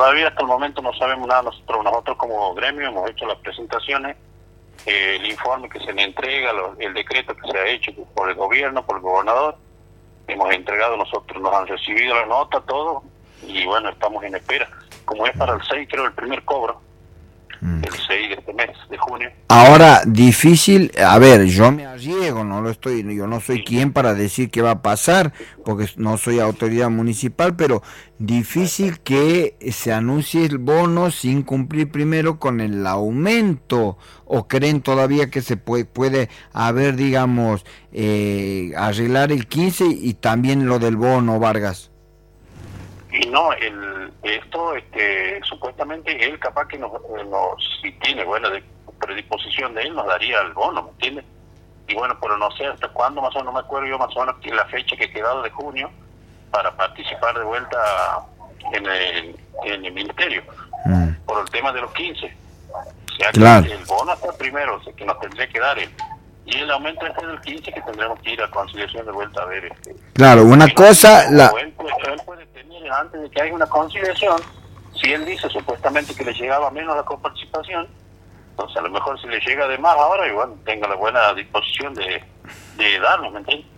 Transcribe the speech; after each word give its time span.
todavía 0.00 0.28
hasta 0.28 0.40
el 0.40 0.46
momento 0.46 0.80
no 0.80 0.94
sabemos 0.94 1.28
nada. 1.28 1.42
Nosotros, 1.42 1.84
nosotros 1.84 2.16
como 2.16 2.54
gremio 2.54 2.88
hemos 2.88 3.10
hecho 3.10 3.26
las 3.26 3.36
presentaciones, 3.40 4.16
eh, 4.86 5.16
el 5.20 5.26
informe 5.30 5.68
que 5.68 5.78
se 5.80 5.92
le 5.92 6.04
entrega, 6.04 6.52
el 6.78 6.94
decreto 6.94 7.36
que 7.36 7.50
se 7.50 7.58
ha 7.58 7.66
hecho 7.66 7.92
por 8.14 8.30
el 8.30 8.34
gobierno, 8.34 8.82
por 8.86 8.96
el 8.96 9.02
gobernador. 9.02 9.56
Hemos 10.26 10.54
entregado 10.54 10.96
nosotros, 10.96 11.42
nos 11.42 11.52
han 11.52 11.66
recibido 11.66 12.14
la 12.14 12.24
nota, 12.24 12.62
todo, 12.62 13.02
y 13.42 13.66
bueno, 13.66 13.90
estamos 13.90 14.24
en 14.24 14.36
espera. 14.36 14.70
Como 15.04 15.26
es 15.26 15.36
para 15.36 15.54
el 15.56 15.62
6, 15.62 15.86
creo, 15.90 16.06
el 16.06 16.12
primer 16.14 16.46
cobro 16.46 16.80
Mm. 17.60 17.82
el 17.84 17.92
6 17.92 18.28
de 18.28 18.34
este 18.34 18.54
mes, 18.54 18.70
de 18.88 18.96
junio. 18.96 19.30
Ahora, 19.48 20.02
difícil, 20.06 20.92
a 20.98 21.18
ver, 21.18 21.44
yo 21.44 21.70
me 21.70 21.84
arriesgo, 21.84 22.42
no 22.42 22.62
lo 22.62 22.70
estoy, 22.70 23.02
yo 23.14 23.26
no 23.26 23.40
soy 23.40 23.62
quien 23.64 23.92
para 23.92 24.14
decir 24.14 24.50
qué 24.50 24.62
va 24.62 24.70
a 24.70 24.82
pasar, 24.82 25.32
porque 25.64 25.86
no 25.96 26.16
soy 26.16 26.38
autoridad 26.38 26.88
municipal, 26.88 27.56
pero 27.56 27.82
difícil 28.18 29.00
que 29.00 29.56
se 29.72 29.92
anuncie 29.92 30.46
el 30.46 30.58
bono 30.58 31.10
sin 31.10 31.42
cumplir 31.42 31.90
primero 31.90 32.38
con 32.38 32.60
el 32.60 32.86
aumento, 32.86 33.98
o 34.24 34.48
creen 34.48 34.80
todavía 34.80 35.28
que 35.28 35.42
se 35.42 35.58
puede, 35.58 35.84
puede 35.84 36.30
haber, 36.52 36.96
digamos, 36.96 37.66
eh, 37.92 38.72
arreglar 38.76 39.32
el 39.32 39.46
15 39.46 39.84
y 39.86 40.14
también 40.14 40.66
lo 40.66 40.78
del 40.78 40.96
bono, 40.96 41.38
Vargas. 41.38 41.90
Y 43.12 43.26
no, 43.28 43.52
el, 43.52 44.12
esto, 44.22 44.76
este, 44.76 45.40
supuestamente 45.42 46.24
él 46.24 46.38
capaz 46.38 46.68
que 46.68 46.78
nos, 46.78 46.92
si 47.82 47.90
tiene 47.92 48.24
buena 48.24 48.50
predisposición 49.00 49.74
de 49.74 49.82
él, 49.82 49.94
nos 49.94 50.06
daría 50.06 50.40
el 50.40 50.52
bono, 50.52 50.82
¿me 50.82 50.90
entiendes? 50.90 51.24
Y 51.88 51.94
bueno, 51.94 52.16
pero 52.20 52.38
no 52.38 52.50
sé 52.52 52.66
hasta 52.66 52.88
cuándo, 52.88 53.20
más 53.20 53.34
o 53.34 53.38
menos, 53.38 53.52
no 53.52 53.60
me 53.60 53.66
acuerdo 53.66 53.88
yo 53.88 53.98
más 53.98 54.16
o 54.16 54.20
menos 54.20 54.36
que 54.40 54.54
la 54.54 54.64
fecha 54.66 54.96
que 54.96 55.06
ha 55.06 55.12
quedado 55.12 55.42
de 55.42 55.50
junio 55.50 55.90
para 56.52 56.76
participar 56.76 57.36
de 57.36 57.44
vuelta 57.44 57.78
en 58.72 58.86
el, 58.86 59.36
en 59.64 59.84
el 59.84 59.92
ministerio, 59.92 60.42
mm. 60.84 61.12
por 61.26 61.40
el 61.40 61.50
tema 61.50 61.72
de 61.72 61.80
los 61.80 61.92
15. 61.92 62.36
O 62.72 63.16
sea, 63.16 63.32
que 63.62 63.72
el 63.72 63.84
bono 63.86 64.12
hasta 64.12 64.32
primero, 64.32 64.76
o 64.76 64.82
sea, 64.82 64.92
que 64.92 65.04
nos 65.04 65.18
tendría 65.18 65.48
que 65.48 65.58
dar 65.58 65.78
él. 65.78 65.90
Y 66.46 66.56
el 66.58 66.70
aumento 66.70 67.06
es 67.06 67.14
del 67.16 67.40
15 67.40 67.72
que 67.72 67.80
tendremos 67.82 68.18
que 68.20 68.32
ir 68.32 68.42
a 68.42 68.50
conciliación 68.50 69.04
de 69.06 69.12
vuelta 69.12 69.42
a 69.42 69.46
ver. 69.46 69.64
Este, 69.66 69.94
claro, 70.14 70.44
una 70.44 70.72
cosa... 70.72 71.30
la... 71.30 71.52
De 73.12 73.30
que 73.30 73.42
haya 73.42 73.54
una 73.54 73.66
conciliación, 73.66 74.40
si 74.94 75.12
él 75.12 75.24
dice 75.24 75.48
supuestamente 75.48 76.14
que 76.14 76.24
le 76.24 76.32
llegaba 76.32 76.70
menos 76.70 76.96
la 76.96 77.02
coparticipación, 77.02 77.88
entonces 78.50 78.76
a 78.76 78.82
lo 78.82 78.90
mejor 78.90 79.20
si 79.20 79.26
le 79.26 79.40
llega 79.40 79.66
de 79.66 79.78
más 79.78 79.96
ahora, 79.96 80.28
igual 80.28 80.54
tenga 80.64 80.88
la 80.88 80.94
buena 80.94 81.32
disposición 81.34 81.94
de, 81.94 82.22
de 82.76 83.00
darnos, 83.00 83.32
¿me 83.32 83.38
entiendes? 83.40 83.70